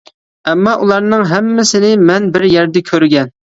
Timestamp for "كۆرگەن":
2.93-3.35